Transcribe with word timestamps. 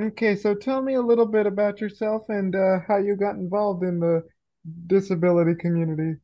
Okay, 0.00 0.34
so 0.34 0.54
tell 0.56 0.82
me 0.82 0.94
a 0.94 1.00
little 1.00 1.26
bit 1.26 1.46
about 1.46 1.80
yourself 1.80 2.24
and 2.28 2.56
uh, 2.56 2.78
how 2.88 2.96
you 2.96 3.14
got 3.14 3.36
involved 3.36 3.84
in 3.84 4.00
the 4.00 4.22
disability 4.88 5.54
community. 5.54 6.18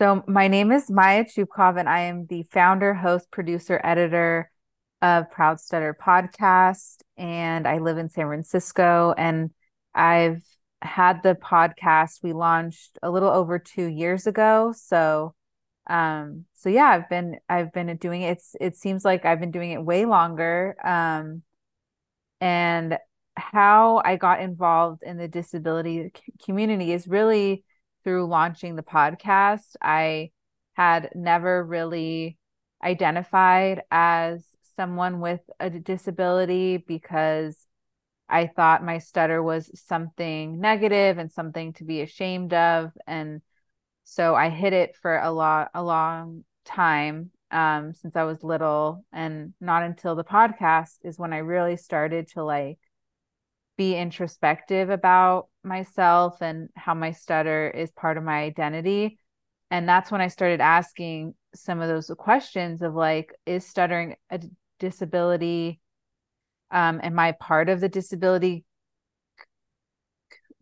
So, 0.00 0.24
my 0.26 0.48
name 0.48 0.72
is 0.72 0.90
Maya 0.90 1.24
Chupkov, 1.24 1.78
and 1.78 1.88
I 1.88 2.00
am 2.00 2.26
the 2.26 2.42
founder, 2.50 2.94
host, 2.94 3.30
producer, 3.30 3.80
editor 3.84 4.50
of 5.00 5.30
Proud 5.30 5.60
Stutter 5.60 5.94
podcast. 5.94 6.96
And 7.16 7.68
I 7.68 7.78
live 7.78 7.98
in 7.98 8.08
San 8.08 8.26
Francisco. 8.26 9.14
And 9.16 9.50
I've 9.94 10.42
had 10.80 11.22
the 11.22 11.36
podcast 11.36 12.24
we 12.24 12.32
launched 12.32 12.98
a 13.04 13.10
little 13.12 13.30
over 13.30 13.60
two 13.60 13.86
years 13.86 14.26
ago. 14.26 14.74
So, 14.76 15.36
um, 15.86 16.44
so 16.54 16.68
yeah, 16.68 16.86
I've 16.86 17.08
been 17.08 17.38
I've 17.48 17.72
been 17.72 17.96
doing 17.96 18.22
it. 18.22 18.32
It's 18.32 18.56
it 18.60 18.76
seems 18.76 19.04
like 19.04 19.24
I've 19.24 19.40
been 19.40 19.50
doing 19.50 19.72
it 19.72 19.84
way 19.84 20.04
longer. 20.04 20.76
Um, 20.84 21.42
and 22.40 22.98
how 23.36 24.02
I 24.04 24.16
got 24.16 24.40
involved 24.40 25.02
in 25.02 25.16
the 25.16 25.28
disability 25.28 26.12
community 26.44 26.92
is 26.92 27.06
really 27.08 27.64
through 28.04 28.26
launching 28.26 28.76
the 28.76 28.82
podcast. 28.82 29.76
I 29.80 30.30
had 30.74 31.10
never 31.14 31.64
really 31.64 32.38
identified 32.82 33.82
as 33.90 34.44
someone 34.76 35.20
with 35.20 35.40
a 35.60 35.70
disability 35.70 36.78
because 36.78 37.56
I 38.28 38.46
thought 38.46 38.84
my 38.84 38.98
stutter 38.98 39.42
was 39.42 39.70
something 39.74 40.58
negative 40.60 41.18
and 41.18 41.30
something 41.30 41.74
to 41.74 41.84
be 41.84 42.00
ashamed 42.00 42.54
of. 42.54 42.92
And 43.06 43.42
so 44.04 44.34
I 44.34 44.48
hid 44.48 44.72
it 44.72 44.96
for 44.96 45.16
a 45.18 45.30
lot, 45.30 45.70
a 45.74 45.82
long 45.82 46.44
time 46.64 47.30
um, 47.50 47.94
since 47.94 48.16
I 48.16 48.24
was 48.24 48.42
little. 48.42 49.04
And 49.12 49.54
not 49.60 49.82
until 49.82 50.14
the 50.14 50.24
podcast 50.24 50.96
is 51.04 51.18
when 51.18 51.32
I 51.32 51.38
really 51.38 51.76
started 51.76 52.28
to 52.28 52.42
like 52.44 52.78
be 53.76 53.96
introspective 53.96 54.90
about 54.90 55.48
myself 55.64 56.42
and 56.42 56.68
how 56.76 56.94
my 56.94 57.12
stutter 57.12 57.70
is 57.70 57.90
part 57.90 58.16
of 58.16 58.24
my 58.24 58.42
identity. 58.42 59.18
And 59.70 59.88
that's 59.88 60.10
when 60.10 60.20
I 60.20 60.28
started 60.28 60.60
asking 60.60 61.34
some 61.54 61.80
of 61.80 61.88
those 61.88 62.10
questions 62.18 62.82
of 62.82 62.94
like, 62.94 63.34
is 63.46 63.66
stuttering 63.66 64.16
a 64.30 64.40
disability? 64.78 65.80
Um, 66.70 67.00
am 67.02 67.18
I 67.18 67.32
part 67.32 67.68
of 67.68 67.80
the 67.80 67.88
disability 67.88 68.64
c- 69.40 69.46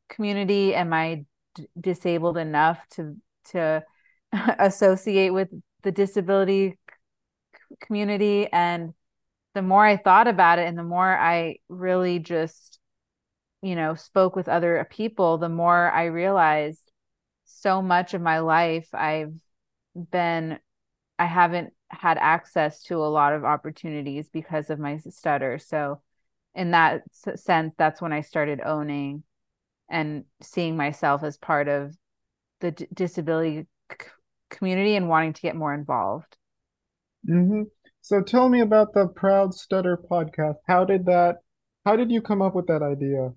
community? 0.08 0.74
Am 0.74 0.92
I 0.92 1.24
d- 1.54 1.66
disabled 1.80 2.36
enough 2.36 2.86
to 2.90 3.16
to 3.50 3.82
associate 4.58 5.30
with 5.30 5.48
the 5.82 5.92
disability 5.92 6.78
community? 7.80 8.46
And 8.52 8.94
the 9.54 9.62
more 9.62 9.84
I 9.84 9.96
thought 9.96 10.28
about 10.28 10.58
it, 10.58 10.68
and 10.68 10.78
the 10.78 10.84
more 10.84 11.16
I 11.16 11.56
really 11.68 12.18
just 12.18 12.80
you 13.62 13.76
know, 13.76 13.94
spoke 13.94 14.36
with 14.36 14.48
other 14.48 14.86
people, 14.90 15.38
the 15.38 15.48
more 15.48 15.90
I 15.90 16.04
realized 16.04 16.90
so 17.44 17.82
much 17.82 18.14
of 18.14 18.22
my 18.22 18.38
life 18.38 18.88
I've 18.94 19.34
been, 19.94 20.58
I 21.18 21.26
haven't 21.26 21.74
had 21.90 22.16
access 22.18 22.82
to 22.84 22.96
a 22.96 23.08
lot 23.10 23.34
of 23.34 23.44
opportunities 23.44 24.30
because 24.30 24.70
of 24.70 24.78
my 24.78 24.98
stutter. 24.98 25.58
So, 25.58 26.00
in 26.54 26.70
that 26.72 27.02
sense, 27.12 27.74
that's 27.76 28.00
when 28.00 28.12
I 28.12 28.22
started 28.22 28.60
owning 28.64 29.22
and 29.88 30.24
seeing 30.40 30.76
myself 30.76 31.22
as 31.22 31.36
part 31.36 31.68
of 31.68 31.94
the 32.60 32.72
d- 32.72 32.86
disability 32.92 33.66
c- 33.92 34.08
community 34.50 34.96
and 34.96 35.08
wanting 35.08 35.32
to 35.34 35.42
get 35.42 35.56
more 35.56 35.74
involved. 35.74 36.36
hmm 37.26 37.62
So 38.02 38.20
tell 38.22 38.50
me 38.50 38.60
about 38.60 38.92
the 38.92 39.06
Proud 39.08 39.54
Stutter 39.54 39.96
podcast. 39.96 40.56
How 40.68 40.84
did 40.84 41.06
that, 41.06 41.38
how 41.86 41.96
did 41.96 42.10
you 42.10 42.20
come 42.20 42.42
up 42.42 42.54
with 42.54 42.66
that 42.66 42.82
idea? 42.82 43.32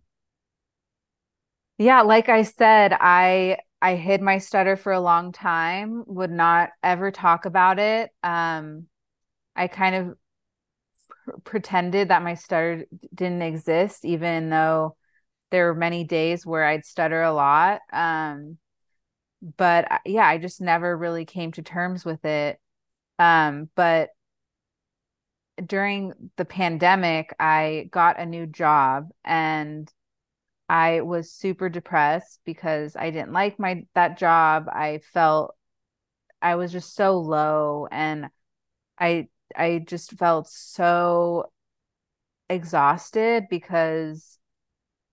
Yeah, 1.77 2.01
like 2.01 2.29
I 2.29 2.43
said, 2.43 2.93
I 2.99 3.57
I 3.81 3.95
hid 3.95 4.21
my 4.21 4.37
stutter 4.37 4.77
for 4.77 4.93
a 4.93 4.99
long 5.01 5.31
time, 5.33 6.03
would 6.07 6.31
not 6.31 6.69
ever 6.83 7.11
talk 7.11 7.45
about 7.45 7.79
it. 7.79 8.11
Um, 8.23 8.87
I 9.55 9.67
kind 9.67 9.95
of 9.95 10.17
pr- 11.09 11.31
pretended 11.43 12.09
that 12.09 12.23
my 12.23 12.35
stutter 12.35 12.85
didn't 13.13 13.41
exist, 13.41 14.05
even 14.05 14.49
though 14.49 14.95
there 15.51 15.67
were 15.67 15.75
many 15.75 16.03
days 16.05 16.45
where 16.45 16.65
I'd 16.65 16.85
stutter 16.85 17.21
a 17.23 17.33
lot. 17.33 17.81
Um, 17.93 18.57
but 19.57 20.01
yeah, 20.05 20.25
I 20.25 20.37
just 20.37 20.61
never 20.61 20.95
really 20.97 21.25
came 21.25 21.51
to 21.53 21.61
terms 21.61 22.05
with 22.05 22.23
it. 22.25 22.59
Um, 23.19 23.69
but 23.75 24.09
during 25.63 26.13
the 26.37 26.45
pandemic, 26.45 27.33
I 27.39 27.89
got 27.91 28.19
a 28.19 28.25
new 28.25 28.45
job 28.47 29.09
and 29.23 29.91
I 30.69 31.01
was 31.01 31.31
super 31.31 31.69
depressed 31.69 32.39
because 32.45 32.95
I 32.95 33.11
didn't 33.11 33.33
like 33.33 33.59
my 33.59 33.85
that 33.95 34.17
job. 34.17 34.67
I 34.69 35.01
felt 35.13 35.55
I 36.41 36.55
was 36.55 36.71
just 36.71 36.95
so 36.95 37.19
low 37.19 37.87
and 37.91 38.29
I 38.97 39.27
I 39.55 39.83
just 39.85 40.13
felt 40.13 40.49
so 40.49 41.51
exhausted 42.49 43.45
because 43.49 44.39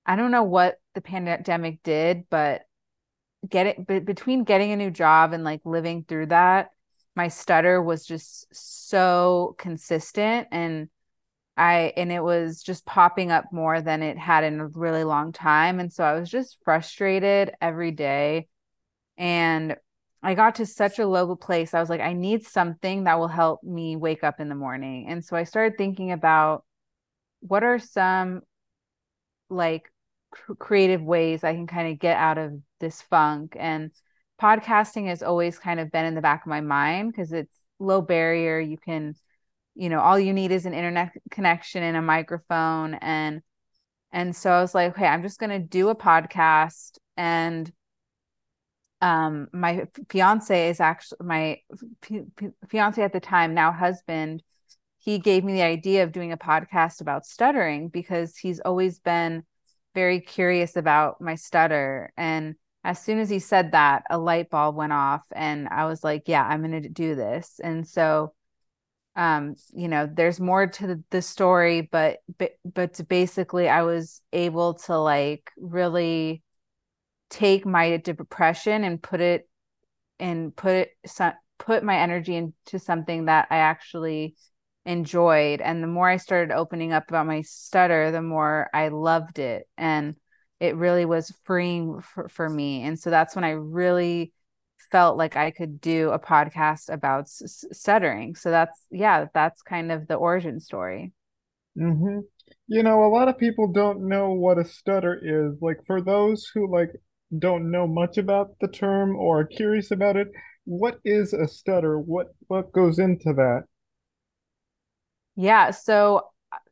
I 0.07 0.17
don't 0.17 0.31
know 0.31 0.45
what 0.45 0.77
the 0.95 1.01
pandemic 1.01 1.83
did, 1.83 2.25
but 2.31 2.63
getting 3.49 3.85
b- 3.85 4.01
between 4.01 4.45
getting 4.45 4.73
a 4.73 4.77
new 4.77 4.91
job 4.91 5.33
and 5.33 5.45
like 5.45 5.61
living 5.65 6.05
through 6.07 6.27
that, 6.27 6.71
my 7.15 7.29
stutter 7.29 7.83
was 7.83 8.07
just 8.07 8.47
so 8.53 9.55
consistent 9.59 10.49
and 10.53 10.89
I 11.57 11.93
and 11.97 12.11
it 12.11 12.23
was 12.23 12.63
just 12.63 12.87
popping 12.87 13.31
up 13.31 13.53
more 13.53 13.81
than 13.83 14.03
it 14.03 14.17
had 14.17 14.45
in 14.45 14.61
a 14.61 14.67
really 14.67 15.05
long 15.05 15.33
time. 15.33 15.81
And 15.81 15.93
so 15.93 16.05
I 16.05 16.19
was 16.19 16.31
just 16.31 16.59
frustrated 16.65 17.53
every 17.61 17.91
day. 17.91 18.49
And 19.19 19.77
I 20.23 20.35
got 20.35 20.57
to 20.57 20.67
such 20.67 20.99
a 20.99 21.07
low 21.07 21.35
place. 21.37 21.75
I 21.75 21.81
was 21.81 21.91
like, 21.91 22.01
I 22.01 22.13
need 22.13 22.47
something 22.47 23.05
that 23.05 23.19
will 23.19 23.29
help 23.29 23.63
me 23.63 23.97
wake 23.97 24.25
up 24.25 24.41
in 24.41 24.49
the 24.49 24.55
morning. 24.55 25.07
And 25.09 25.25
so 25.25 25.37
I 25.37 25.45
started 25.45 25.77
thinking 25.77 26.13
about 26.13 26.65
what 27.41 27.63
are 27.63 27.79
some 27.79 28.43
like 29.49 29.91
cr- 30.31 30.55
creative 30.55 31.03
ways 31.03 31.45
I 31.45 31.55
can 31.55 31.67
kind 31.67 31.93
of 31.93 31.99
get 31.99 32.17
out 32.17 32.39
of 32.39 32.61
this 32.81 33.03
funk. 33.03 33.57
And 33.59 33.91
podcasting 34.41 35.07
has 35.07 35.23
always 35.23 35.59
kind 35.59 35.81
of 35.81 35.93
been 35.93 36.07
in 36.07 36.15
the 36.15 36.21
back 36.21 36.43
of 36.45 36.49
my 36.49 36.61
mind 36.61 37.13
because 37.13 37.33
it's 37.33 37.57
low 37.79 38.01
barrier. 38.01 38.59
You 38.59 38.79
can 38.79 39.15
you 39.75 39.89
know 39.89 40.01
all 40.01 40.19
you 40.19 40.33
need 40.33 40.53
is 40.53 40.67
an 40.67 40.75
internet 40.75 41.13
connection 41.31 41.83
and 41.83 41.97
a 41.97 42.03
microphone 42.03 42.95
and 42.95 43.43
and 44.13 44.35
so 44.35 44.51
i 44.51 44.61
was 44.61 44.75
like 44.75 44.91
okay 44.91 45.07
i'm 45.07 45.23
just 45.23 45.39
going 45.39 45.51
to 45.51 45.59
do 45.59 45.89
a 45.89 45.95
podcast 45.95 46.99
and 47.17 47.73
um 49.01 49.49
my 49.53 49.87
fiance 50.11 50.69
is 50.69 50.81
actually 50.81 51.19
my 51.23 51.59
fiance 52.69 53.03
at 53.03 53.13
the 53.13 53.21
time 53.21 53.55
now 53.55 53.73
husband 53.73 54.43
he 54.99 55.19
gave 55.19 55.45
me 55.45 55.55
the 55.55 55.63
idea 55.63 56.05
of 56.05 56.13
doing 56.13 56.33
a 56.33 56.37
podcast 56.37 57.01
about 57.01 57.25
stuttering 57.25 57.89
because 57.89 58.37
he's 58.37 58.61
always 58.61 58.99
been 58.99 59.43
very 59.95 60.21
curious 60.21 60.77
about 60.77 61.21
my 61.23 61.37
stutter 61.37 62.13
and 62.19 62.55
as 62.85 63.03
soon 63.03 63.19
as 63.19 63.29
he 63.29 63.39
said 63.39 63.73
that 63.73 64.05
a 64.11 64.19
light 64.19 64.51
bulb 64.51 64.75
went 64.75 64.93
off 64.93 65.25
and 65.33 65.69
i 65.69 65.85
was 65.85 66.03
like 66.03 66.25
yeah 66.27 66.45
i'm 66.45 66.61
going 66.63 66.83
to 66.83 66.89
do 66.89 67.15
this. 67.15 67.61
And 67.63 67.87
so 67.87 68.33
um 69.17 69.57
you 69.73 69.89
know 69.89 70.09
there's 70.11 70.39
more 70.41 70.69
to 70.69 71.03
the, 71.11 71.21
story 71.21 71.81
but 71.81 72.19
but 72.39 72.53
but 72.65 73.01
basically 73.09 73.69
i 73.69 73.83
was 73.83 74.23
able 74.33 74.75
to 74.75 74.97
like 74.97 75.51
really 75.59 76.43
take 77.29 77.67
my 77.67 77.97
depression 77.97 78.85
and 78.85 79.03
put 79.03 79.21
it 79.21 79.49
and 80.21 80.55
put 80.55 80.73
it 80.73 80.91
some 81.07 81.33
put 81.59 81.83
my 81.83 81.99
energy 81.99 82.37
into 82.37 82.79
something 82.79 83.25
that 83.25 83.49
i 83.51 83.57
actually 83.57 84.37
enjoyed. 84.87 85.61
And 85.61 85.83
the 85.83 85.87
more 85.87 86.09
i 86.09 86.17
started 86.17 86.55
opening 86.55 86.93
up 86.93 87.09
about 87.09 87.27
my 87.27 87.43
stutter 87.43 88.11
the 88.11 88.23
more 88.23 88.69
i 88.73 88.89
loved 88.89 89.39
it. 89.39 89.69
And 89.77 90.17
it 90.61 90.77
really 90.77 91.05
was 91.05 91.33
freeing 91.45 92.01
for, 92.01 92.29
for 92.29 92.49
me 92.49 92.83
and 92.83 92.99
so 92.99 93.11
that's 93.11 93.35
when 93.35 93.45
i 93.45 93.51
really 93.51 94.33
felt 94.91 95.17
like 95.17 95.37
I 95.37 95.51
could 95.51 95.81
do 95.81 96.11
a 96.11 96.19
podcast 96.19 96.93
about 96.93 97.23
s- 97.25 97.65
stuttering. 97.73 98.35
So 98.35 98.51
that's 98.51 98.87
yeah, 98.91 99.27
that's 99.33 99.63
kind 99.63 99.93
of 99.93 100.09
the 100.09 100.15
origin 100.17 100.59
story. 100.59 101.13
hmm 101.77 102.21
You 102.69 102.83
know, 102.85 103.05
a 103.05 103.11
lot 103.11 103.29
of 103.29 103.39
people 103.39 103.73
don't 103.73 104.09
know 104.09 104.31
what 104.33 104.59
a 104.59 104.65
stutter 104.65 105.19
is. 105.21 105.61
Like 105.61 105.79
for 105.87 106.01
those 106.01 106.47
who 106.55 106.71
like 106.71 106.91
don't 107.37 107.71
know 107.73 107.87
much 107.89 108.19
about 108.19 108.57
the 108.61 108.69
term 108.69 109.17
or 109.17 109.41
are 109.41 109.45
curious 109.45 109.91
about 109.91 110.17
it, 110.17 110.29
what 110.65 111.01
is 111.05 111.33
a 111.33 111.49
stutter? 111.49 111.99
What 111.99 112.29
what 112.49 112.73
goes 112.73 112.99
into 113.01 113.33
that? 113.35 113.65
Yeah, 115.37 115.71
so 115.71 116.31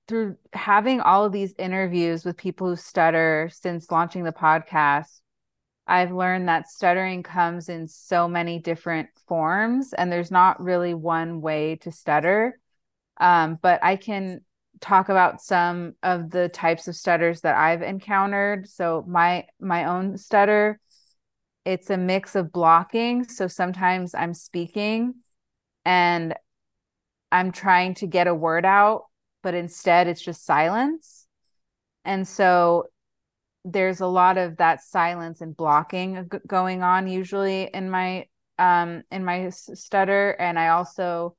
through 0.08 0.36
having 0.52 1.00
all 1.00 1.24
of 1.24 1.32
these 1.32 1.54
interviews 1.58 2.24
with 2.24 2.36
people 2.36 2.68
who 2.68 2.76
stutter 2.76 3.50
since 3.52 3.90
launching 3.90 4.24
the 4.24 4.32
podcast, 4.32 5.20
I've 5.86 6.12
learned 6.12 6.48
that 6.48 6.68
stuttering 6.68 7.22
comes 7.22 7.68
in 7.68 7.88
so 7.88 8.28
many 8.28 8.58
different 8.58 9.08
forms 9.26 9.92
and 9.92 10.10
there's 10.10 10.30
not 10.30 10.62
really 10.62 10.94
one 10.94 11.40
way 11.40 11.76
to 11.76 11.92
stutter. 11.92 12.58
Um, 13.18 13.58
but 13.60 13.82
I 13.82 13.96
can 13.96 14.42
talk 14.80 15.08
about 15.08 15.40
some 15.40 15.94
of 16.02 16.30
the 16.30 16.48
types 16.48 16.88
of 16.88 16.96
stutters 16.96 17.40
that 17.40 17.56
I've 17.56 17.82
encountered. 17.82 18.68
So 18.68 19.04
my 19.08 19.46
my 19.60 19.86
own 19.86 20.16
stutter, 20.18 20.78
it's 21.64 21.90
a 21.90 21.96
mix 21.96 22.36
of 22.36 22.52
blocking. 22.52 23.24
So 23.24 23.48
sometimes 23.48 24.14
I'm 24.14 24.34
speaking 24.34 25.14
and 25.84 26.34
I'm 27.32 27.52
trying 27.52 27.94
to 27.94 28.06
get 28.06 28.26
a 28.26 28.34
word 28.34 28.64
out, 28.64 29.04
but 29.42 29.54
instead 29.54 30.08
it's 30.08 30.22
just 30.22 30.44
silence. 30.44 31.26
And 32.04 32.26
so 32.26 32.86
there's 33.64 34.00
a 34.00 34.06
lot 34.06 34.38
of 34.38 34.56
that 34.58 34.82
silence 34.82 35.40
and 35.40 35.56
blocking 35.56 36.30
going 36.46 36.82
on 36.82 37.06
usually 37.06 37.64
in 37.64 37.90
my 37.90 38.26
um 38.58 39.02
in 39.10 39.24
my 39.24 39.50
stutter 39.50 40.30
and 40.38 40.58
I 40.58 40.68
also 40.68 41.36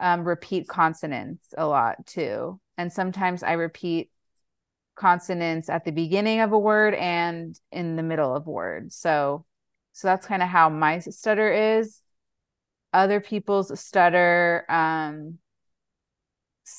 um, 0.00 0.24
repeat 0.24 0.66
consonants 0.68 1.54
a 1.56 1.66
lot 1.66 2.06
too. 2.06 2.60
And 2.76 2.92
sometimes 2.92 3.42
I 3.42 3.52
repeat 3.52 4.10
consonants 4.96 5.68
at 5.68 5.84
the 5.84 5.92
beginning 5.92 6.40
of 6.40 6.52
a 6.52 6.58
word 6.58 6.94
and 6.94 7.58
in 7.70 7.96
the 7.96 8.02
middle 8.02 8.34
of 8.34 8.46
words. 8.46 8.96
So 8.96 9.46
so 9.92 10.08
that's 10.08 10.26
kind 10.26 10.42
of 10.42 10.48
how 10.48 10.70
my 10.70 10.98
stutter 11.00 11.78
is. 11.78 12.00
Other 12.92 13.20
people's 13.20 13.78
stutter 13.78 14.64
um 14.68 15.38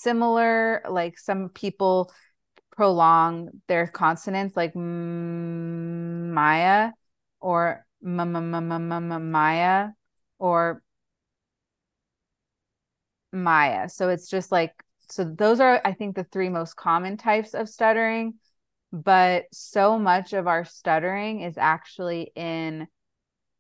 similar 0.02 0.82
like 0.90 1.18
some 1.18 1.50
people 1.50 2.12
prolong 2.72 3.50
their 3.68 3.88
consonants 3.88 4.58
like 4.58 4.76
Maya 4.76 6.92
or 7.40 7.86
Maya 8.02 9.90
or 10.40 10.84
Maya. 13.32 13.90
So 13.90 14.10
it's 14.10 14.30
just 14.30 14.52
like, 14.52 14.74
so 15.10 15.24
those 15.24 15.60
are, 15.60 15.82
I 15.84 15.94
think, 15.94 16.16
the 16.16 16.24
three 16.24 16.50
most 16.50 16.76
common 16.76 17.18
types 17.18 17.54
of 17.54 17.70
stuttering. 17.70 18.36
But 18.92 19.46
so 19.52 19.98
much 19.98 20.34
of 20.34 20.48
our 20.48 20.66
stuttering 20.66 21.42
is 21.42 21.58
actually 21.58 22.32
in 22.36 22.88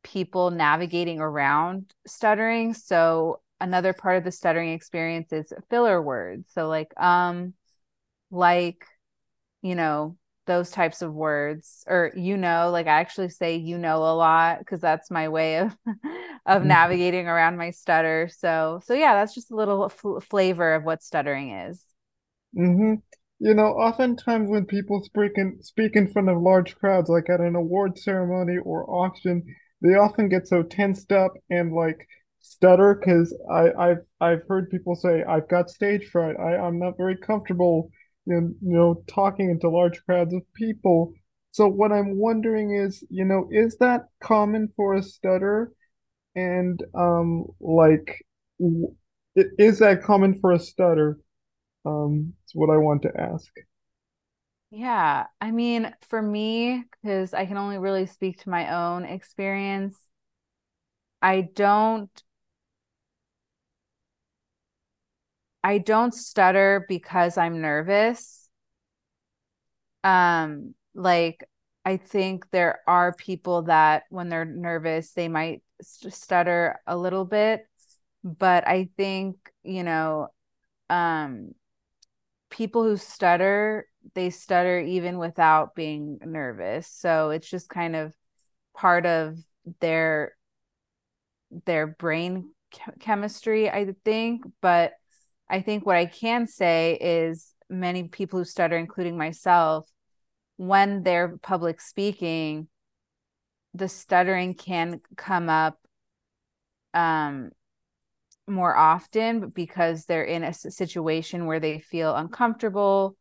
people 0.04 0.52
navigating 0.52 1.20
around 1.20 1.94
stuttering. 2.06 2.74
So 2.74 3.42
another 3.64 3.94
part 3.94 4.18
of 4.18 4.24
the 4.24 4.32
stuttering 4.32 4.74
experience 4.74 5.32
is 5.32 5.54
filler 5.70 6.02
words. 6.02 6.50
So 6.54 6.68
like, 6.68 6.94
um, 7.00 7.54
like, 8.30 8.86
you 9.62 9.76
know, 9.76 10.18
those 10.46 10.72
types 10.72 11.02
of 11.02 11.14
words 11.14 11.86
or 11.88 12.12
you 12.16 12.36
know 12.36 12.70
like 12.70 12.86
i 12.86 13.00
actually 13.00 13.30
say 13.30 13.56
you 13.56 13.78
know 13.78 13.98
a 13.98 14.14
lot 14.14 14.60
because 14.60 14.82
that's 14.82 15.10
my 15.10 15.30
way 15.30 15.60
of 15.60 15.72
of 16.46 16.60
mm-hmm. 16.60 16.68
navigating 16.68 17.28
around 17.28 17.58
my 17.58 17.70
stutter 17.70 18.30
so 18.30 18.82
so 18.84 18.94
yeah 18.94 19.14
that's 19.14 19.34
just 19.34 19.52
a 19.52 19.56
little 19.56 19.88
flavor 20.20 20.76
of 20.76 20.84
what 20.84 21.02
stuttering 21.02 21.52
is 21.52 21.82
mm-hmm. 22.58 22.96
you 23.40 23.54
know 23.54 23.68
oftentimes 23.68 24.50
when 24.50 24.66
people 24.66 25.02
speak 25.02 25.32
in 25.36 25.58
speak 25.62 25.96
in 25.96 26.12
front 26.12 26.28
of 26.28 26.42
large 26.42 26.76
crowds 26.76 27.10
like 27.10 27.30
at 27.30 27.40
an 27.40 27.56
award 27.56 27.98
ceremony 27.98 28.58
or 28.58 28.90
auction 28.90 29.42
they 29.82 29.96
often 29.96 30.28
get 30.28 30.46
so 30.46 30.62
tensed 30.62 31.14
up 31.14 31.32
and 31.50 31.74
like 31.74 32.06
stutter 32.44 32.96
because 32.96 33.36
i 33.52 33.72
i've 33.80 34.02
i've 34.22 34.44
heard 34.48 34.70
people 34.70 34.96
say 34.96 35.24
i've 35.24 35.48
got 35.50 35.70
stage 35.70 36.06
fright 36.12 36.36
i 36.40 36.58
i'm 36.58 36.78
not 36.78 36.98
very 36.98 37.18
comfortable 37.18 37.90
in 38.28 38.56
you 38.62 38.74
know, 38.78 39.04
talking 39.08 39.50
into 39.50 39.70
large 39.70 40.04
crowds 40.06 40.34
of 40.34 40.42
people. 40.54 41.14
So 41.52 41.68
what 41.68 41.92
I'm 41.92 42.18
wondering 42.18 42.74
is, 42.76 43.04
you 43.10 43.26
know, 43.26 43.48
is 43.52 43.78
that 43.80 44.08
common 44.22 44.70
for 44.76 44.96
a 44.96 45.04
stutter? 45.04 45.72
And 46.36 46.82
um, 46.96 47.46
like, 47.60 48.24
is 49.36 49.80
that 49.80 50.04
common 50.04 50.40
for 50.40 50.54
a 50.54 50.60
stutter? 50.60 51.20
Um, 51.86 52.34
it's 52.44 52.56
what 52.56 52.70
I 52.70 52.78
want 52.78 53.04
to 53.04 53.12
ask. 53.20 53.52
Yeah, 54.72 55.28
I 55.40 55.52
mean, 55.52 55.94
for 56.10 56.22
me, 56.22 56.84
because 57.02 57.34
I 57.34 57.46
can 57.46 57.58
only 57.58 57.78
really 57.78 58.08
speak 58.08 58.42
to 58.42 58.50
my 58.50 58.74
own 58.74 59.06
experience, 59.06 60.00
I 61.22 61.42
don't 61.42 62.24
I 65.64 65.78
don't 65.78 66.14
stutter 66.14 66.86
because 66.88 67.38
I'm 67.38 67.62
nervous. 67.62 68.50
Um, 70.04 70.76
like 70.94 71.44
I 71.86 71.98
think 71.98 72.50
there 72.52 72.82
are 72.88 73.14
people 73.14 73.64
that 73.64 74.04
when 74.10 74.30
they're 74.30 74.46
nervous, 74.46 75.12
they 75.12 75.28
might 75.28 75.64
stutter 75.82 76.80
a 76.88 76.98
little 76.98 77.26
bit, 77.26 77.66
but 78.24 78.68
I 78.68 78.90
think, 78.98 79.38
you 79.64 79.84
know, 79.84 80.30
um 80.90 81.54
people 82.50 82.84
who 82.84 82.98
stutter, 82.98 83.88
they 84.16 84.30
stutter 84.30 84.80
even 84.80 85.18
without 85.18 85.76
being 85.76 86.20
nervous. 86.26 86.88
So 86.88 87.32
it's 87.32 87.50
just 87.50 87.70
kind 87.70 87.96
of 87.96 88.14
part 88.76 89.06
of 89.06 89.38
their 89.82 90.36
their 91.66 91.88
brain 91.88 92.52
chemistry, 93.00 93.70
I 93.70 93.94
think, 94.04 94.44
but 94.62 94.94
I 95.54 95.62
think 95.62 95.86
what 95.86 95.98
I 95.98 96.08
can 96.08 96.48
say 96.48 96.98
is 97.00 97.54
many 97.70 98.06
people 98.08 98.40
who 98.40 98.44
stutter, 98.44 98.76
including 98.76 99.20
myself, 99.20 99.88
when 100.58 101.04
they're 101.04 101.38
public 101.44 101.80
speaking, 101.80 102.68
the 103.76 103.88
stuttering 103.88 104.56
can 104.56 105.00
come 105.16 105.50
up 105.50 105.78
um, 106.96 107.52
more 108.48 108.76
often 108.76 109.50
because 109.50 110.06
they're 110.06 110.24
in 110.24 110.44
a 110.44 110.56
situation 110.56 111.46
where 111.46 111.60
they 111.60 111.78
feel 111.78 112.16
uncomfortable. 112.16 113.16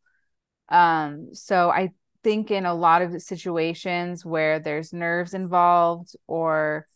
Um, 0.70 1.34
so 1.34 1.68
I 1.68 1.90
think 2.24 2.50
in 2.50 2.64
a 2.64 2.74
lot 2.74 3.02
of 3.02 3.20
situations 3.20 4.24
where 4.24 4.58
there's 4.58 4.94
nerves 4.94 5.34
involved 5.34 6.16
or 6.26 6.86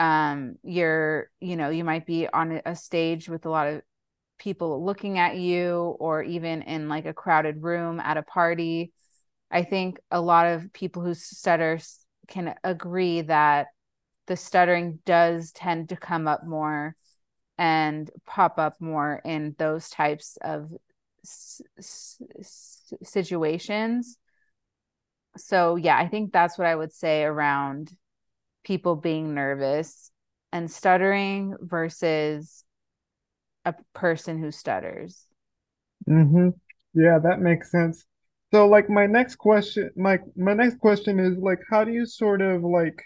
um, 0.00 0.56
you're, 0.64 1.30
you 1.38 1.56
know, 1.56 1.70
you 1.70 1.84
might 1.84 2.06
be 2.06 2.26
on 2.26 2.60
a 2.66 2.74
stage 2.74 3.28
with 3.28 3.46
a 3.46 3.50
lot 3.50 3.68
of 3.68 3.82
people 4.44 4.84
looking 4.84 5.18
at 5.18 5.38
you 5.38 5.96
or 5.98 6.22
even 6.22 6.60
in 6.62 6.86
like 6.88 7.06
a 7.06 7.14
crowded 7.14 7.62
room 7.62 7.98
at 7.98 8.18
a 8.18 8.22
party. 8.22 8.92
I 9.50 9.64
think 9.64 9.98
a 10.10 10.20
lot 10.20 10.46
of 10.46 10.70
people 10.74 11.02
who 11.02 11.14
stutter 11.14 11.80
can 12.28 12.54
agree 12.62 13.22
that 13.22 13.68
the 14.26 14.36
stuttering 14.36 14.98
does 15.06 15.50
tend 15.52 15.88
to 15.88 15.96
come 15.96 16.28
up 16.28 16.46
more 16.46 16.94
and 17.56 18.10
pop 18.26 18.58
up 18.58 18.80
more 18.80 19.22
in 19.24 19.54
those 19.58 19.88
types 19.88 20.36
of 20.42 20.70
situations. 23.02 24.18
So 25.36 25.76
yeah 25.76 25.98
i 25.98 26.06
think 26.06 26.32
that's 26.32 26.56
what 26.56 26.68
i 26.68 26.76
would 26.76 26.92
say 26.92 27.24
around 27.24 27.90
people 28.62 28.94
being 28.94 29.34
nervous 29.34 30.12
and 30.52 30.70
stuttering 30.70 31.56
versus 31.60 32.63
a 33.64 33.74
person 33.94 34.38
who 34.38 34.50
stutters. 34.50 35.26
Mm-hmm. 36.08 36.50
Yeah, 36.94 37.18
that 37.22 37.40
makes 37.40 37.70
sense. 37.70 38.04
So 38.52 38.68
like 38.68 38.88
my 38.88 39.06
next 39.06 39.36
question, 39.36 39.90
my 39.96 40.18
my 40.36 40.54
next 40.54 40.78
question 40.78 41.18
is 41.18 41.36
like 41.38 41.58
how 41.70 41.82
do 41.84 41.92
you 41.92 42.06
sort 42.06 42.40
of 42.40 42.62
like 42.62 43.02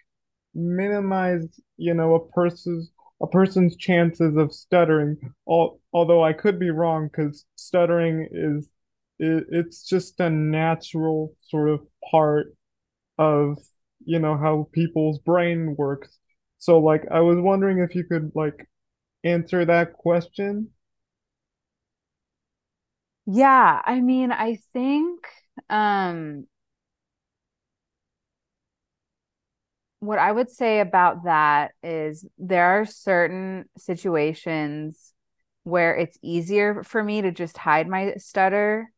minimize, 0.54 1.60
you 1.76 1.94
know, 1.94 2.14
a 2.14 2.28
person's 2.32 2.90
a 3.22 3.26
person's 3.26 3.76
chances 3.76 4.36
of 4.36 4.52
stuttering? 4.52 5.16
All, 5.46 5.80
although 5.92 6.22
I 6.22 6.32
could 6.32 6.58
be 6.58 6.70
wrong 6.70 7.08
because 7.08 7.46
stuttering 7.56 8.28
is 8.30 8.68
it, 9.18 9.44
it's 9.50 9.88
just 9.88 10.20
a 10.20 10.30
natural 10.30 11.34
sort 11.40 11.70
of 11.70 11.80
part 12.10 12.54
of, 13.18 13.58
you 14.04 14.18
know, 14.18 14.36
how 14.36 14.68
people's 14.72 15.18
brain 15.18 15.74
works. 15.78 16.18
So 16.58 16.78
like 16.78 17.04
I 17.10 17.20
was 17.20 17.38
wondering 17.38 17.78
if 17.78 17.94
you 17.94 18.04
could 18.04 18.32
like 18.34 18.68
answer 19.24 19.64
that 19.64 19.92
question? 19.94 20.70
Yeah, 23.26 23.80
I 23.84 24.00
mean, 24.00 24.32
I 24.32 24.56
think 24.72 25.26
um 25.68 26.46
what 30.00 30.18
I 30.18 30.30
would 30.30 30.50
say 30.50 30.80
about 30.80 31.24
that 31.24 31.72
is 31.82 32.26
there 32.38 32.80
are 32.80 32.86
certain 32.86 33.64
situations 33.76 35.12
where 35.64 35.96
it's 35.96 36.18
easier 36.22 36.82
for 36.84 37.02
me 37.02 37.22
to 37.22 37.32
just 37.32 37.58
hide 37.58 37.88
my 37.88 38.14
stutter. 38.16 38.90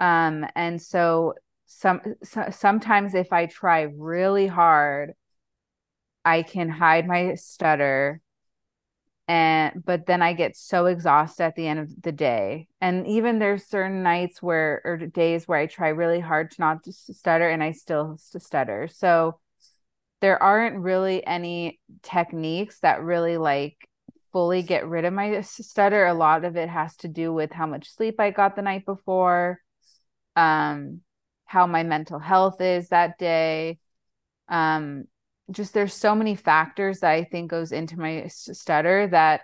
Um, 0.00 0.46
and 0.56 0.80
so 0.82 1.34
some 1.66 2.00
so, 2.24 2.48
sometimes 2.50 3.14
if 3.14 3.32
I 3.32 3.46
try 3.46 3.82
really 3.96 4.46
hard, 4.48 5.12
I 6.24 6.42
can 6.42 6.68
hide 6.68 7.06
my 7.06 7.34
stutter 7.36 8.20
and 9.30 9.84
but 9.84 10.06
then 10.06 10.22
I 10.22 10.32
get 10.32 10.56
so 10.56 10.86
exhausted 10.86 11.44
at 11.44 11.54
the 11.54 11.68
end 11.68 11.78
of 11.78 12.02
the 12.02 12.10
day. 12.10 12.66
And 12.80 13.06
even 13.06 13.38
there's 13.38 13.64
certain 13.64 14.02
nights 14.02 14.42
where 14.42 14.82
or 14.84 14.96
days 14.96 15.46
where 15.46 15.60
I 15.60 15.66
try 15.66 15.90
really 15.90 16.18
hard 16.18 16.50
to 16.50 16.60
not 16.60 16.82
to 16.82 16.92
stutter 16.92 17.48
and 17.48 17.62
I 17.62 17.70
still 17.70 18.16
stutter. 18.18 18.88
So 18.88 19.38
there 20.20 20.42
aren't 20.42 20.80
really 20.80 21.24
any 21.24 21.78
techniques 22.02 22.80
that 22.80 23.04
really 23.04 23.36
like 23.36 23.76
fully 24.32 24.62
get 24.62 24.88
rid 24.88 25.04
of 25.04 25.12
my 25.12 25.42
stutter. 25.42 26.06
A 26.06 26.14
lot 26.14 26.44
of 26.44 26.56
it 26.56 26.68
has 26.68 26.96
to 26.96 27.08
do 27.08 27.32
with 27.32 27.52
how 27.52 27.66
much 27.66 27.88
sleep 27.88 28.18
I 28.18 28.32
got 28.32 28.56
the 28.56 28.62
night 28.62 28.84
before, 28.84 29.60
um, 30.34 31.02
how 31.44 31.68
my 31.68 31.84
mental 31.84 32.18
health 32.18 32.60
is 32.60 32.88
that 32.88 33.16
day. 33.16 33.78
Um, 34.48 35.04
just 35.50 35.74
there's 35.74 35.94
so 35.94 36.14
many 36.14 36.34
factors 36.34 37.00
that 37.00 37.10
I 37.10 37.24
think 37.24 37.50
goes 37.50 37.72
into 37.72 37.98
my 37.98 38.26
stutter 38.28 39.06
that 39.08 39.42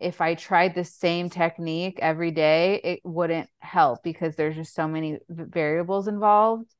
if 0.00 0.20
I 0.20 0.34
tried 0.34 0.74
the 0.74 0.84
same 0.84 1.28
technique 1.28 1.98
every 2.00 2.30
day, 2.30 2.80
it 2.84 3.00
wouldn't 3.04 3.48
help 3.58 4.02
because 4.02 4.36
there's 4.36 4.54
just 4.54 4.74
so 4.74 4.86
many 4.86 5.18
variables 5.28 6.06
involved. 6.06 6.72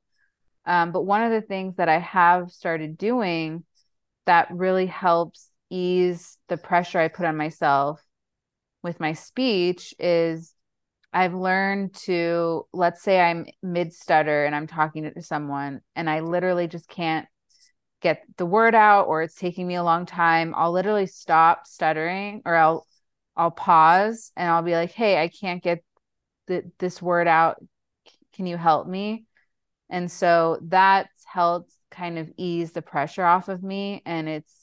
Um, 0.64 0.92
but 0.92 1.02
one 1.02 1.22
of 1.22 1.32
the 1.32 1.40
things 1.40 1.76
that 1.76 1.88
I 1.88 1.98
have 1.98 2.50
started 2.50 2.98
doing 2.98 3.64
that 4.26 4.48
really 4.50 4.86
helps 4.86 5.48
ease 5.70 6.38
the 6.48 6.56
pressure 6.56 7.00
I 7.00 7.08
put 7.08 7.26
on 7.26 7.36
myself 7.36 8.02
with 8.82 9.00
my 9.00 9.14
speech 9.14 9.94
is 9.98 10.54
I've 11.12 11.34
learned 11.34 11.94
to, 12.04 12.66
let's 12.72 13.02
say 13.02 13.18
I'm 13.18 13.46
mid 13.62 13.92
stutter 13.92 14.44
and 14.44 14.54
I'm 14.54 14.66
talking 14.66 15.10
to 15.10 15.22
someone 15.22 15.80
and 15.96 16.08
I 16.08 16.20
literally 16.20 16.68
just 16.68 16.88
can't 16.88 17.26
get 18.00 18.22
the 18.36 18.46
word 18.46 18.74
out 18.74 19.06
or 19.08 19.22
it's 19.22 19.34
taking 19.34 19.66
me 19.66 19.74
a 19.74 19.82
long 19.82 20.06
time. 20.06 20.54
I'll 20.56 20.72
literally 20.72 21.06
stop 21.06 21.66
stuttering 21.66 22.42
or 22.44 22.54
I'll 22.54 22.86
I'll 23.36 23.50
pause 23.50 24.32
and 24.36 24.50
I'll 24.50 24.62
be 24.62 24.74
like, 24.74 24.92
"Hey, 24.92 25.20
I 25.20 25.28
can't 25.28 25.62
get 25.62 25.82
the, 26.48 26.70
this 26.78 27.00
word 27.00 27.28
out. 27.28 27.62
Can 28.34 28.46
you 28.46 28.56
help 28.56 28.86
me?" 28.86 29.26
And 29.90 30.10
so 30.10 30.58
that's 30.62 31.24
helped 31.24 31.72
kind 31.90 32.18
of 32.18 32.30
ease 32.36 32.72
the 32.72 32.82
pressure 32.82 33.24
off 33.24 33.48
of 33.48 33.62
me 33.62 34.02
and 34.04 34.28
it's 34.28 34.54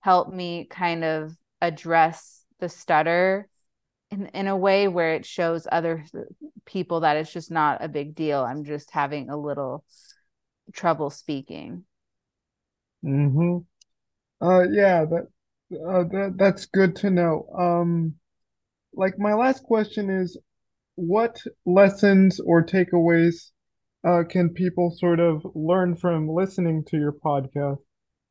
helped 0.00 0.32
me 0.32 0.66
kind 0.68 1.04
of 1.04 1.36
address 1.60 2.44
the 2.58 2.68
stutter 2.68 3.48
in, 4.10 4.26
in 4.28 4.48
a 4.48 4.56
way 4.56 4.88
where 4.88 5.14
it 5.14 5.24
shows 5.24 5.66
other 5.70 6.04
people 6.64 7.00
that 7.00 7.16
it's 7.16 7.32
just 7.32 7.50
not 7.50 7.82
a 7.84 7.88
big 7.88 8.14
deal. 8.14 8.40
I'm 8.40 8.64
just 8.64 8.90
having 8.90 9.30
a 9.30 9.36
little 9.36 9.84
trouble 10.72 11.10
speaking. 11.10 11.84
Mm-hmm. 13.04 13.58
Uh, 14.46 14.62
yeah, 14.70 15.04
that, 15.04 15.26
uh, 15.72 16.04
that 16.04 16.34
that's 16.36 16.66
good 16.66 16.96
to 16.96 17.10
know. 17.10 17.46
Um, 17.58 18.14
like 18.94 19.18
my 19.18 19.34
last 19.34 19.62
question 19.62 20.10
is, 20.10 20.38
what 20.96 21.40
lessons 21.64 22.40
or 22.40 22.64
takeaways 22.64 23.50
uh, 24.06 24.22
can 24.28 24.50
people 24.50 24.94
sort 24.98 25.20
of 25.20 25.42
learn 25.54 25.96
from 25.96 26.28
listening 26.28 26.84
to 26.88 26.96
your 26.96 27.12
podcast? 27.12 27.78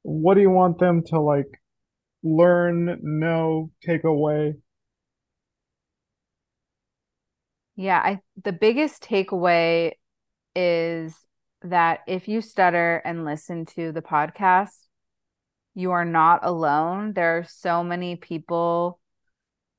What 0.04 0.36
do 0.36 0.42
you 0.42 0.50
want 0.50 0.80
them 0.80 1.04
to 1.08 1.20
like 1.20 1.62
learn, 2.24 3.00
know, 3.02 3.72
take 3.86 4.04
away? 4.04 4.56
Yeah, 7.76 8.00
I 8.00 8.20
the 8.44 8.52
biggest 8.52 9.04
takeaway 9.04 9.94
is 10.56 11.16
that 11.63 12.01
if 12.08 12.28
you 12.28 12.42
stutter 12.42 13.01
and 13.04 13.25
listen 13.25 13.66
to 13.66 13.92
the 13.92 14.01
podcast, 14.01 14.78
you 15.75 15.92
are 15.92 16.06
not 16.06 16.42
alone. 16.44 17.13
There 17.13 17.38
are 17.38 17.44
so 17.44 17.84
many 17.84 18.16
people 18.16 19.00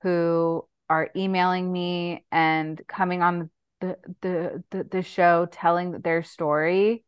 who 0.02 0.66
are 0.88 1.10
emailing 1.14 1.70
me 1.70 2.24
and 2.32 2.80
coming 2.88 3.22
on 3.22 3.50
the 3.80 3.96
the 4.20 4.64
the, 4.70 4.84
the 4.84 5.02
show 5.02 5.46
telling 5.50 5.92
their 5.92 6.22
story. 6.22 7.04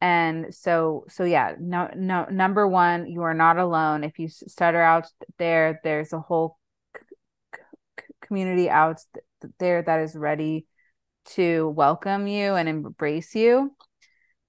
And 0.00 0.52
so 0.54 1.04
so 1.08 1.24
yeah, 1.24 1.54
no 1.58 1.88
no 1.94 2.26
number 2.30 2.66
1, 2.66 3.06
you 3.06 3.22
are 3.22 3.34
not 3.34 3.58
alone. 3.58 4.04
If 4.04 4.18
you 4.18 4.28
stutter 4.28 4.82
out 4.82 5.06
there, 5.38 5.80
there's 5.84 6.12
a 6.12 6.20
whole 6.20 6.58
c- 6.96 8.04
community 8.20 8.68
out 8.68 9.00
there 9.58 9.82
that 9.82 10.00
is 10.00 10.16
ready 10.16 10.66
to 11.24 11.68
welcome 11.68 12.26
you 12.26 12.54
and 12.54 12.68
embrace 12.68 13.34
you. 13.34 13.74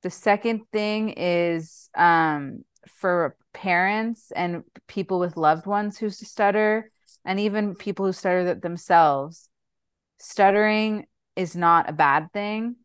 The 0.01 0.09
second 0.09 0.61
thing 0.71 1.13
is 1.15 1.89
um, 1.95 2.63
for 2.87 3.35
parents 3.53 4.31
and 4.35 4.63
people 4.87 5.19
with 5.19 5.37
loved 5.37 5.65
ones 5.65 5.97
who 5.97 6.09
stutter, 6.09 6.89
and 7.25 7.39
even 7.39 7.75
people 7.75 8.05
who 8.05 8.11
stutter 8.11 8.53
themselves. 8.55 9.49
Stuttering 10.19 11.05
is 11.35 11.55
not 11.55 11.89
a 11.89 11.93
bad 11.93 12.31
thing. 12.33 12.75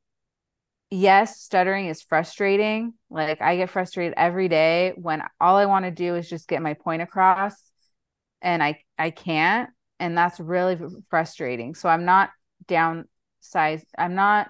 Yes, 0.90 1.40
stuttering 1.40 1.87
is 1.87 2.00
frustrating. 2.00 2.95
Like 3.11 3.42
I 3.42 3.57
get 3.57 3.71
frustrated 3.71 4.14
every 4.16 4.49
day 4.49 4.92
when 4.97 5.23
all 5.40 5.57
I 5.57 5.66
want 5.66 5.85
to 5.85 5.90
do 5.90 6.14
is 6.14 6.28
just 6.28 6.49
get 6.49 6.62
my 6.62 6.75
point 6.75 7.02
across 7.02 7.54
and 8.40 8.62
I 8.62 8.80
I 8.99 9.11
can't 9.11 9.71
and 10.00 10.16
that's 10.16 10.40
really 10.40 10.78
frustrating. 11.11 11.75
So 11.75 11.88
I'm 11.88 12.04
not 12.04 12.30
downside 13.52 13.83
I'm 13.97 14.14
not 14.14 14.49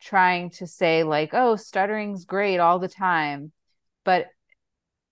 trying 0.00 0.50
to 0.50 0.66
say 0.66 1.02
like 1.02 1.30
oh 1.32 1.56
stuttering's 1.56 2.24
great 2.24 2.58
all 2.58 2.78
the 2.78 2.88
time 2.88 3.52
but 4.04 4.26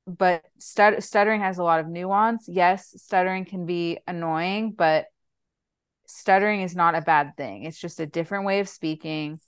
but 0.07 0.43
stut- 0.59 1.03
stuttering 1.03 1.41
has 1.41 1.59
a 1.59 1.63
lot 1.63 1.81
of 1.81 1.89
nuance. 1.89 2.47
Yes 2.49 2.93
stuttering 2.97 3.45
can 3.45 3.67
be 3.67 3.99
annoying 4.07 4.73
but 4.73 5.07
stuttering 6.07 6.63
is 6.63 6.77
not 6.77 6.95
a 6.95 7.01
bad 7.01 7.37
thing. 7.37 7.65
It's 7.65 7.81
just 7.81 8.01
a 8.01 8.07
different 8.07 8.45
way 8.45 8.61
of 8.61 8.69
speaking. 8.69 9.41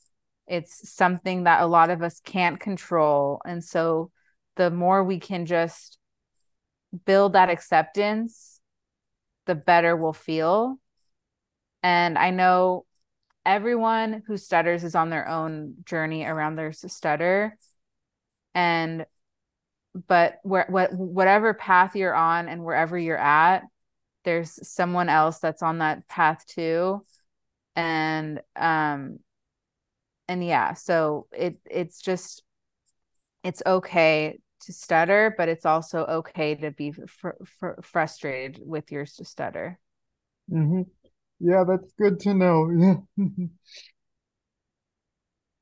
It's 0.46 0.88
something 0.90 1.44
that 1.44 1.62
a 1.62 1.66
lot 1.66 1.90
of 1.90 2.02
us 2.02 2.20
can't 2.20 2.60
control. 2.60 3.42
And 3.44 3.62
so 3.62 4.10
the 4.56 4.70
more 4.70 5.02
we 5.04 5.18
can 5.18 5.46
just 5.46 5.98
build 7.04 7.32
that 7.32 7.50
acceptance 7.50 8.60
the 9.46 9.54
better 9.54 9.94
we'll 9.94 10.14
feel. 10.14 10.78
And 11.82 12.16
i 12.16 12.30
know 12.30 12.86
everyone 13.46 14.22
who 14.26 14.36
stutters 14.36 14.84
is 14.84 14.94
on 14.94 15.10
their 15.10 15.28
own 15.28 15.74
journey 15.84 16.24
around 16.24 16.54
their 16.54 16.72
stutter. 16.72 17.56
And 18.54 19.06
but 20.08 20.38
where 20.42 20.66
what 20.68 20.92
whatever 20.92 21.54
path 21.54 21.94
you're 21.94 22.14
on 22.14 22.48
and 22.48 22.64
wherever 22.64 22.98
you're 22.98 23.16
at 23.16 23.62
there's 24.24 24.66
someone 24.66 25.08
else 25.08 25.38
that's 25.38 25.62
on 25.62 25.78
that 25.78 26.08
path 26.08 26.44
too. 26.46 27.04
And 27.76 28.40
um 28.56 29.18
and 30.28 30.44
yeah 30.44 30.74
so 30.74 31.26
it 31.32 31.58
it's 31.70 32.00
just 32.00 32.42
it's 33.42 33.62
okay 33.66 34.38
to 34.60 34.72
stutter 34.72 35.34
but 35.36 35.48
it's 35.48 35.66
also 35.66 36.04
okay 36.04 36.54
to 36.54 36.70
be 36.70 36.92
fr- 36.92 37.30
fr- 37.44 37.80
frustrated 37.82 38.60
with 38.64 38.90
your 38.90 39.06
stutter. 39.06 39.78
Mm-hmm. 40.50 40.82
Yeah, 41.40 41.64
that's 41.68 41.92
good 41.98 42.20
to 42.20 42.34
know. 42.34 42.70
Yeah. 43.16 43.24